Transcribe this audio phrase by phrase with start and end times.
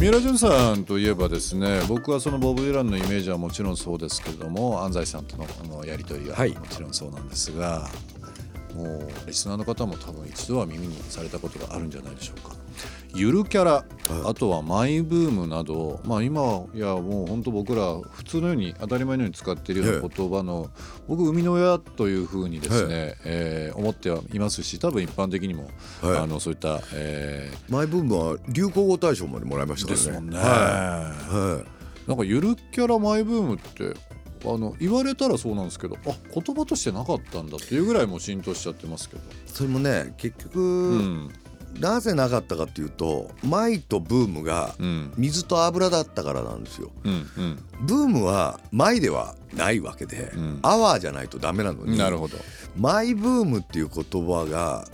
[0.00, 7.86] 三浦淳さんといえばですね僕はそのボブ・ディランのイメージはもちろんそうですけれども安西さんとのあのやり取りははいもちろんそうなんですが、
[8.74, 12.56] もうリスナーの方も多分一度は耳にされたことがあるんじゃないでしょうか。
[13.14, 13.84] ゆるキャラ
[14.24, 20.70] あとはマイブームなど、まあ、今はいやもう本当僕ら普通のように当たり前のように使っているような言葉の
[21.08, 25.70] 僕生みの親というふうにですね、えー思ってはいますし多分一般的にも、
[26.02, 26.18] はい。
[26.18, 30.20] あのそういった、えマイブームは流行語大賞までもらいましーたからね。
[30.20, 30.38] ですもんね。
[30.38, 31.64] はい、は
[32.06, 32.08] い。
[32.08, 33.94] なんかゆるキャラマイブームって
[34.44, 41.32] あの言われたらそうなんですけどあ言葉としてなかったんだっていうぐらいもう浸透しちゃってますけど、それもね結局、うん
[41.78, 45.12] なぜなかったかっていうとマイとブームがうん。
[45.16, 46.90] 水と油だったからなんですよ。
[47.04, 47.64] うんうん。
[47.82, 50.58] ブームはマイではないわけで、うん。
[50.62, 52.36] アワーじゃないとダメなのになるほど。
[52.76, 54.86] マイブームっていう言葉が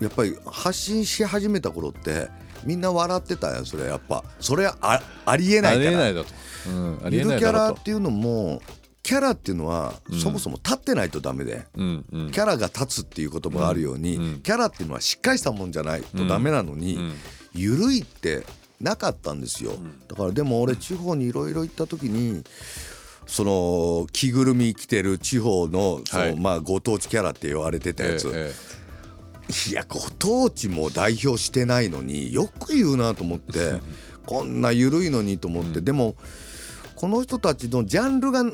[0.00, 2.28] やっぱり発信し始めた頃って
[2.64, 4.24] みんな笑ってたよそれやっぱ。
[4.40, 5.86] それあありえないから。
[5.86, 6.28] ありえないだと、
[6.68, 7.74] うん、ありゆるキャえないだろうと。
[7.76, 8.62] ラっていうのも
[9.02, 10.20] キャラっていうのはうん。
[10.20, 17.12] そもそも立ってないとダメで、キャラが立つっていう言葉があるように、うんキャラっていうのはしっかりしたもんじゃないとダメなのに、うん。
[17.54, 18.44] ゆるいって
[18.80, 19.72] なかったんですよ、
[20.08, 22.42] だからでも俺地方にいろいろ行った時に
[23.26, 26.36] その着ぐるみ着てる地方のその、はい。
[26.40, 28.52] まあご当地キャラって言われてたやつ、え
[29.70, 33.80] いやご当地も代表してないのによく言うなと思って
[34.24, 36.16] こんな緩いのにと思って、でも
[36.94, 38.44] この人たちのジャンルが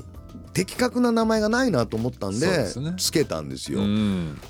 [0.59, 3.81] 的確な名前がないなと思ったんでつけたんですよ。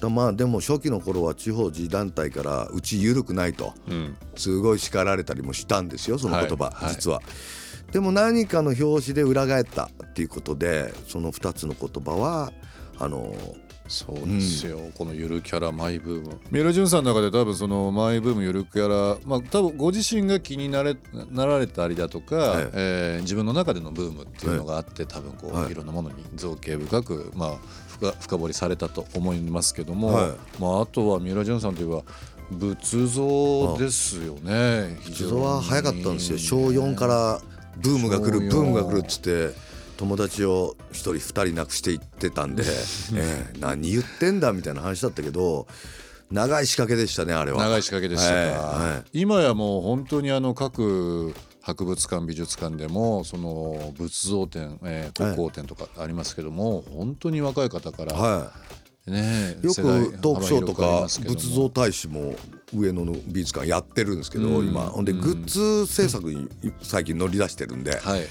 [0.00, 3.74] だまあでも初期の頃は地方自治団体からうち緩くないと。
[3.88, 4.16] うん。
[4.34, 7.20] すごい叱られたりもしたんですよその言葉、実は。
[7.92, 12.52] でも何かの表紙で裏返ったっていうことでその2つの言葉は
[12.98, 13.34] あの
[13.88, 16.41] そうですよ、このゆるキャラマイブーム。
[16.50, 20.97] 三浦淳さんの中で多分そのマイブームゆるキャラまあ多分ご自身が気になれ
[21.31, 22.71] なられたりだとか、はい。
[22.75, 25.72] えー自分の中でのブームっていうのがあって、多分こう、はい。
[25.72, 27.56] い、ろんなものに造形深くまあ
[27.88, 30.31] 深深掘りされたと思いますけども、はい。
[30.60, 32.03] まああとは三浦淳さんといえば
[32.50, 36.38] 仏像ですよね非常に実は早かったんですよ。
[36.38, 37.41] 小4から
[37.77, 39.54] ブームが来るブームが来るっつって
[39.98, 42.62] 友達を1人2人亡くしていってたんで、
[43.14, 45.66] ええ何言ってんだみたいな話だったけど
[46.31, 47.62] 長い仕掛けでしたねあれは。
[47.62, 49.04] 長い仕掛けでしたか、はいはい。
[49.12, 58.53] 今やもう本当にあの各博物館美術館でもその仏像展、えー、国宝展とかありますけども、本当に若い方から、は
[59.08, 62.34] ねい、よくトークショーとか仏像大使も
[62.74, 64.68] 上野の美術館やってるんですけど、うん。
[64.68, 64.83] 今。
[64.83, 65.21] ほんでうん。
[65.21, 66.48] グッズ制作に
[66.83, 68.27] 最近乗り出してるんで、はい。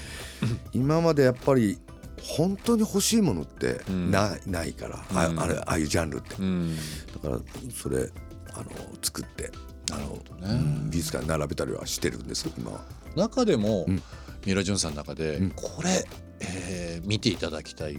[0.72, 1.78] 今までやっぱり
[2.22, 4.10] 本当に欲しいものってうん。
[4.10, 5.38] ない,、ないから、うん。
[5.40, 6.76] ああれああいうジャンルって、うん。
[7.22, 7.40] だから
[7.74, 8.10] それ
[8.54, 8.64] あの
[9.02, 9.50] 作って
[9.90, 12.80] なるほどうね、ん美術館に並べたりはしてるんです今は。
[13.16, 14.02] 中でも、うん。
[14.44, 15.50] 三浦淳さんの中で、うん。
[15.50, 16.06] これ、
[16.40, 17.98] えー見ていただきたい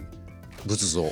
[0.66, 1.10] 仏像、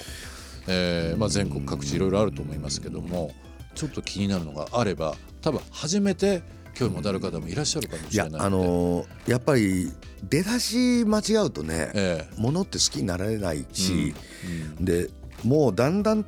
[0.68, 3.32] えーまあ、全国各地いろいろあると思いますけども
[3.74, 6.42] ちょっと気になるのがあれば多分初めて
[6.74, 9.92] 興味持たれる方もいらっしゃるかもしれないあのーやっぱり
[10.28, 14.14] 出だし間違うとね、えものって好きになられないし、
[14.80, 15.10] えで
[15.44, 16.24] もうだんだん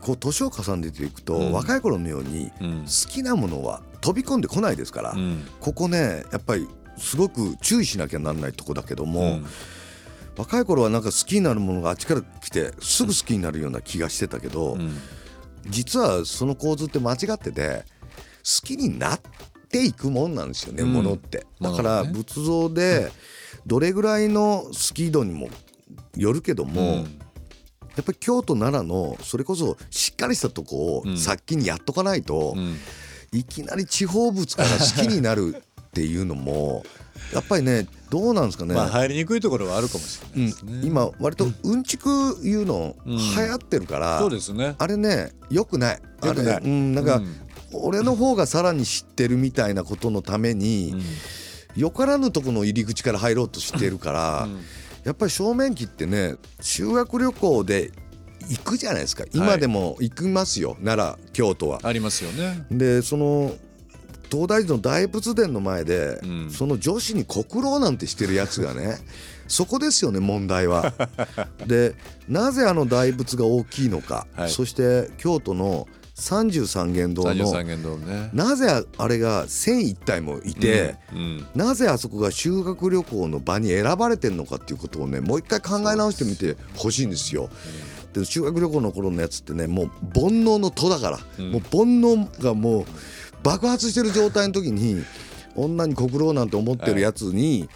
[0.00, 1.52] こう年を重ねていくと、うん。
[1.52, 2.80] 若い頃のようにうんうん。
[2.82, 5.46] 好きなものは飛び込んでこないですから、うん。
[5.60, 9.46] ここねやっぱりすごく注意しなきゃなんないとこだけども、うん
[10.38, 14.96] 若い頃はなんか好きになるものがあっちから来てすぐ好きになるような気がしてたけど、うん。
[15.66, 17.84] 実はその構図って間違ってて
[18.38, 19.20] 好きになっ
[19.68, 20.92] ていくもんなんですよね、うん。
[20.92, 21.44] ものって。
[21.60, 23.10] だから仏像で
[23.66, 25.48] どれぐらいの好き度にも
[26.16, 27.02] よるけども、や
[28.02, 31.14] っぱり京都奈良のそれこそしっかりしたとこうん。
[31.14, 32.76] を先にやっとかないと、うん。
[33.32, 36.84] いきなり地方物から好きになるっていうのも
[37.32, 42.08] やっぱりねどうなんですかね、まあ入りにくいところはあるかもしれないですね、うん、今割とうんちく
[42.42, 43.16] いうのうん。
[43.16, 44.74] 流行ってるから、そうですね。
[44.78, 46.00] あれねよくない。
[46.24, 46.56] 良くない。
[46.56, 47.36] あれうん、なんか、うん。
[47.72, 50.94] 俺の方がさらに知ってるみたいなことのために、
[51.76, 54.60] よからぬとこの入り口から入ろうとしてるから、うん。
[55.04, 57.92] やっぱり正面機ってね修学旅行で
[58.48, 59.24] 行くじゃないですか。
[59.32, 61.80] 今でも行きますよ、奈良京都は。
[61.82, 62.66] ありますよね。
[62.70, 63.52] でその
[64.30, 66.50] 東大寺の大仏殿の前で、うん。
[66.50, 68.98] その女子に国老なんてしてるやつがね
[69.48, 70.92] そこですよね問題は。
[71.66, 71.94] で
[72.28, 74.50] なぜあの大仏が大きいのか、はい。
[74.50, 75.88] そして京都の
[76.18, 77.32] 三十三間堂の
[77.98, 78.30] ね。
[78.34, 87.48] なぜあれが千一体もいて、うんなぜあそこが修学旅行の場に選ばれてるのかっていうことをねもう一回考え直してみてほしいんですよ。
[88.12, 91.52] で修学旅行の頃のやつってねもう煩悩の戸だから、うん。
[91.52, 92.84] もう煩悩がもう
[93.42, 95.04] 爆発してる状態の時に
[95.54, 97.68] 女に告ろうなんて思ってるやつに、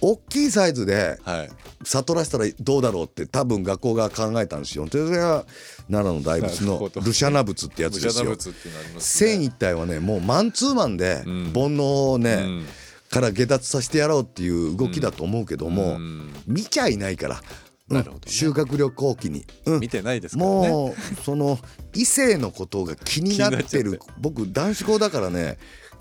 [0.00, 1.50] 大きいサイズではい。
[1.84, 4.84] 悟らせたらどうだろうって多分学校が考えたんですよ。
[4.86, 5.44] でそれが
[5.90, 8.30] 奈良の大仏のルシャナ仏ってやつですよ。
[8.30, 9.30] 仏っていうのありますね。
[9.30, 11.44] 千一体はねもうマンツーマンでうん。
[11.52, 12.66] 煩悩をね、うん。
[13.10, 16.32] から下脱させてやろうっていう動きだと思うけども、うん。
[16.46, 18.32] 見ちゃいないから、うんなるほどね。
[18.32, 19.80] 修学旅行期に、うん。
[19.80, 20.68] 見てないですからね。
[20.68, 21.58] もうその
[21.94, 25.58] 異性のことが気になってる僕男子校だからね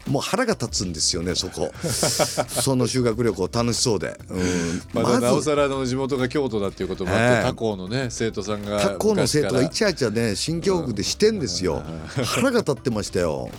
[0.07, 1.71] もう腹が立つんですよねそこ。
[2.47, 7.43] その修学旅行楽しそうで、うん、まだなおさらの地元が京都だっていうこともあって、ええ。
[7.43, 11.83] 他校のね生徒さんが他校の生徒がイ昔チャイチャね新教育でしてんですよ。
[12.23, 13.49] 腹が立ってましたよ。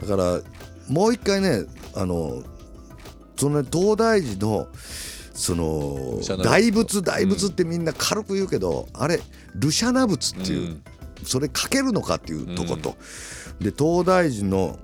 [0.00, 0.40] だから
[0.88, 1.64] もう一回ね
[1.94, 2.42] あの
[3.36, 4.68] そのね東大寺の
[5.36, 9.20] その大仏大仏ってみんな軽く言うけど、あれ
[9.54, 10.82] ルシャナ仏っていう、うん。
[11.24, 12.96] それかけるのかっていうとこと、
[13.60, 14.78] で東大寺の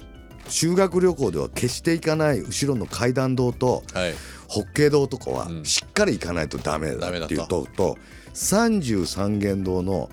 [0.49, 4.14] 修学旅行では決して行かない後ろの階段堂とはい。
[4.46, 5.64] 法華堂とかはうん。
[5.64, 7.25] しっかり行かないとダメだダメだと。
[7.26, 7.96] っていうとと
[8.34, 10.10] 三十三間堂の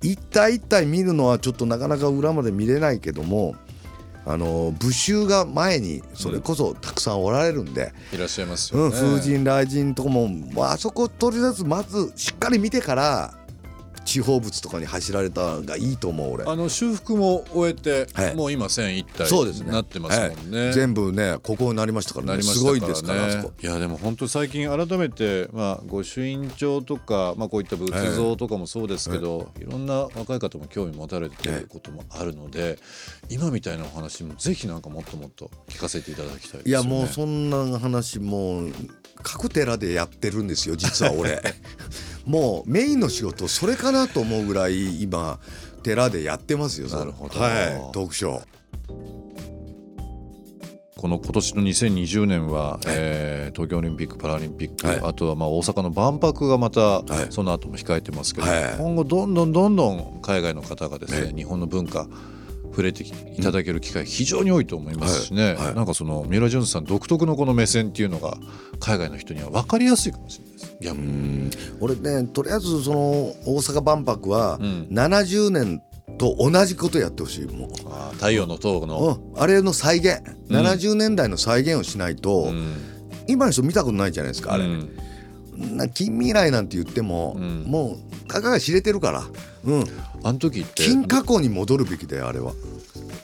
[0.00, 3.56] 一体一体見るのはちょっとなかなか裏まで見れないけども
[4.24, 13.34] あの武衆が前にそれこそたくさんおられるんで、いらっしゃいますうんよね、風神雷神とかも、まああそことりあえずまずしっかり見てから
[14.12, 16.44] 地方物とかに走られたがいいと思う俺。
[16.44, 18.34] あの修復も終えて、はい。
[18.34, 19.72] もう今線一体そうですね。
[19.72, 20.74] なってますもんね、はい。
[20.74, 23.52] 全部ねここになりましたからなねりますごいですからあそこ。
[23.58, 32.78] いやでも本当最近改めて、まあ、御朱印帳とか、まあ、こういった仏像とかもそうですけど、い、ろんな若い方も興味持たれてることもあるので、
[33.30, 36.62] 今みたいなお話もぜひなんかもっともっと聞かせていただきたいですよね。
[36.66, 38.72] いやもうそんな話もう
[39.22, 41.42] 各寺でやってるんですよ実は俺。
[42.26, 45.38] もうメインの仕事それかなと思うぐらい今
[45.82, 47.40] 寺でやってますよなるほど。
[47.40, 48.42] はいトークショー。
[50.96, 55.00] この今年の2020年は、えー東京オリンピック・パラリンピック、はい。
[55.02, 57.26] あとはまあ大阪の万博がまたい。
[57.30, 58.74] その後も控えてますけど、はい。
[58.78, 61.34] 今後どんどんどんどん海外の方がですね、ね。
[61.34, 62.06] 日本の文化
[62.72, 65.54] 触れていただける機会非常に多いと思いますしね、はい。
[65.56, 65.74] はい。
[65.74, 68.36] なんかその三浦淳さん独特のこの目線っていうのが
[68.80, 70.76] 海外の人には分かりやすいかもしれないです。
[70.80, 71.50] 逆に
[71.80, 74.88] 俺ねとりあえずその大阪万博はうん。
[74.90, 75.82] 70年
[76.18, 80.56] と同じことやってほしいもう、太陽の塔の、うん、あれの再現、うん。
[80.56, 82.74] 70年代の再現をしないと、うん。
[83.28, 84.98] 今の人見たことないじゃないですかあれ、うん
[85.62, 87.64] な近未来なんて言っても、うん。
[87.64, 89.24] もうたかが知れてるから、
[89.64, 89.84] うん、
[90.22, 92.52] あの時って金過去に戻るべきだよあれは。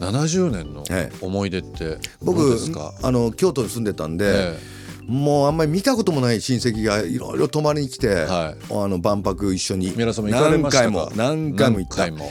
[0.01, 2.57] 70年のはい思い出って僕
[3.03, 4.59] あの京都に住んでたんで、え
[5.09, 8.65] もうあんまり見たこともない親戚がいろいろ泊まりに来て、はい。
[8.71, 12.11] あの万博一緒に何回も何回も行った。
[12.13, 12.31] も。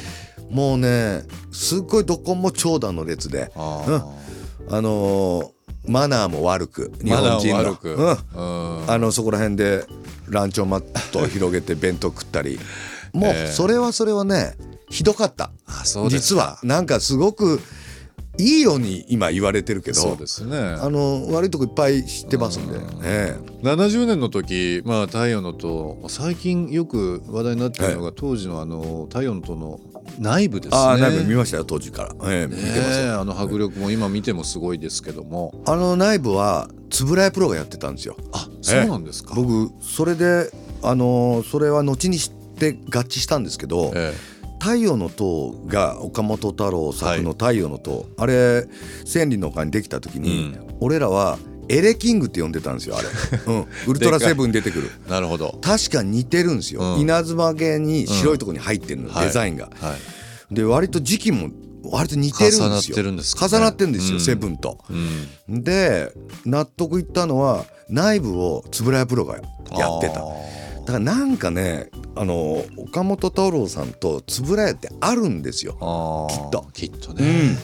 [0.50, 3.52] もうねすっごいどこも長蛇の列で。
[3.56, 4.76] あうん。
[4.78, 5.57] あのー
[5.88, 7.77] マナーも悪く日本人の。
[7.82, 8.91] うんうん。
[8.91, 9.86] あのそこら辺で
[10.29, 12.60] ランチョンマットを広げて弁当食ったり。
[13.13, 13.51] もうええ。
[13.51, 14.56] それはそれはね
[14.89, 15.51] ひどかった。
[16.10, 17.62] 実はなんかすごく
[18.39, 20.58] いいように今言われてるけどそうですね。
[20.58, 26.06] あの悪いとこいっぱい知ってますんで、え70年の時、まあ、太陽の塔。
[26.08, 29.79] 最近よく話題になっているのが、当時のあの太陽の塔の
[30.20, 30.78] 内部ですね。
[30.78, 35.54] ああ内部見ましたよ当時から、ええ見てますあの迫力も今見てもすごいですけども。
[35.66, 38.16] あの内部は円谷プロがやってたんですよ。
[38.32, 40.50] あそうなんですか、僕それで
[40.82, 44.14] あのーそれは後に知って合致したんですけど、え
[44.60, 48.68] 太陽の塔が岡本太郎作の太陽の塔、あれ
[49.06, 51.38] 千里の丘にできた時に、俺らは
[51.70, 53.08] エレキングって呼んでたんですよあれ、
[53.48, 54.92] うん、ウルトラセブンに出てくる。
[55.08, 55.58] えなるほど。
[55.62, 57.02] 確かに似てるんですよ、うん。
[57.02, 59.28] 稲妻毛に白いところに入ってるの、はい。
[59.28, 59.96] デザインが、は
[60.52, 60.54] い。
[60.54, 61.50] で割と時期も
[61.84, 62.66] 割と似てるんですよ。
[62.66, 63.50] 重なってるんですかね。
[63.50, 64.22] 重なってるんですよ、うん。
[64.22, 64.78] セブンと。
[64.90, 65.64] うん。
[65.64, 66.12] で
[66.46, 70.22] 納得いったのは内部を円谷プロがやってた。
[70.22, 70.58] あ
[70.88, 75.74] だからなんかねあの岡本太郎さんと円谷ってあるんですよ。
[76.30, 76.66] きっと。
[76.74, 77.18] きっとうん。
[77.18, 77.58] ね、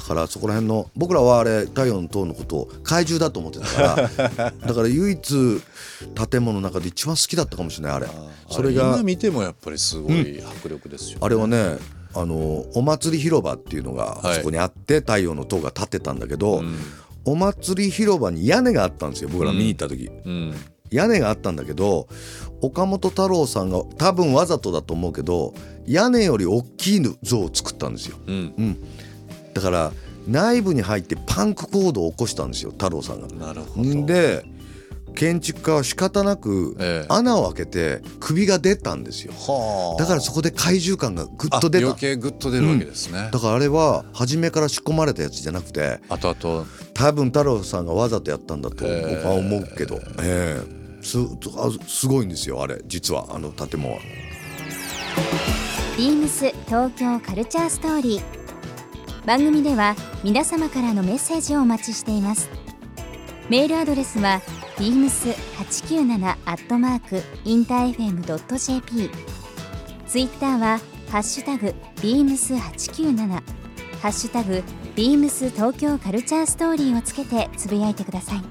[0.00, 5.60] だからそこら辺の僕らはあれ太陽の塔のことを怪獣だと思ってたから だから唯一
[6.30, 8.06] 建物の中で一番好きだったかもしれないあれ。
[8.48, 11.76] そそれれが今見てもやっぱりすごい迫力ですよ、あれはね
[12.14, 14.36] あのお祭り広場っていうのがはい。
[14.36, 16.74] そこにあって、太陽の塔が建ってたんだけど、うん。
[17.24, 20.54] お祭り広場に屋根があったんですよ僕ら見に行った時、うん。
[20.90, 22.08] 屋根があったんだけど
[22.62, 25.54] 岡本太郎さんが多分わざとだと思うけど
[25.86, 28.16] 屋根より大きい像を作ったんですよ。
[28.26, 28.78] うん
[29.54, 29.92] だから
[30.26, 33.28] 内部に入ってパンク行動を起こしたんですよ太郎さんが。
[33.28, 33.88] なるほど。
[33.88, 34.44] んで
[35.16, 37.06] 建築家は仕方なくええ。
[37.08, 39.32] 穴を開けて首が出たんですよ。
[39.32, 40.00] はあ。
[40.00, 41.86] だからそこで怪獣感がぐっあと出た。
[41.86, 46.64] 余計グッと出るわけですね、だからあれは初めから仕込まれたやつじゃなくてあとあと。
[46.94, 51.04] 多分太郎さんがわざとやったんだと僕は思うけど、ええ。
[51.04, 51.18] す
[51.56, 52.80] あすごいんですよあれ。
[52.86, 54.00] 実はあの建物は。
[55.96, 58.39] ビームス東京カルチャーストーリー
[59.26, 62.50] 番組では皆様からのメッセージをお待ちしています。
[63.48, 64.40] メールアドレスは
[64.76, 69.10] beams897 アットマークインター FM.jp
[70.06, 70.78] ツイッターは
[71.10, 73.42] ハッシュタグ beams897 ハ
[74.08, 74.62] ッシュタグ
[74.94, 78.42] beams 東京カルチャーストーリーをつけてつぶやいてください。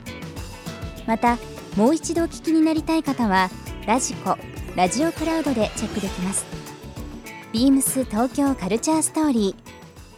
[1.07, 1.37] また
[1.75, 3.49] もう一度お聞きになりたい方は
[3.87, 4.37] ラジコ
[4.75, 6.45] ラジオクラウドでチェックできます。
[7.51, 9.68] ビームス東京カルチャーストーリー。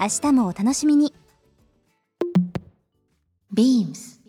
[0.02, 1.14] 明日もお楽しみに
[3.56, 4.20] beams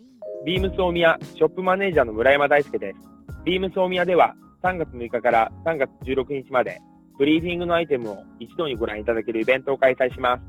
[0.45, 2.99] ビームス大宮ショップマネージャーの村山大輔です。
[3.43, 6.79] ビームス大宮では3月6日から3月16日まで
[7.17, 10.43] ブリーフィングのアイテムを一度にご覧いただけるイベントを開催します。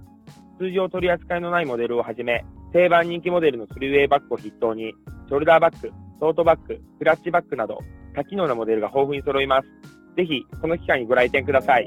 [0.58, 4.92] 通常取り扱いのないモデルをはじめ、定番人気モデルのスリーウェイバッグを筆頭に、
[5.28, 5.90] ショルダーバッグ、
[6.20, 7.78] トートバッグ、クラッチバッグなど
[8.14, 9.68] 多機能なモデルが豊富に揃います。
[10.18, 11.86] ぜひ、この機会にご来店ください。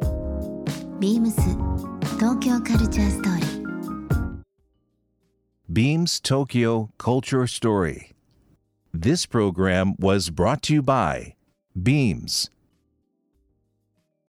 [1.00, 1.67] beams
[2.19, 3.63] 東京カルチャーストーリー
[5.71, 8.13] Beams Tokyo Culture Story.
[8.93, 11.35] This program was brought to you by
[11.75, 12.51] Beams.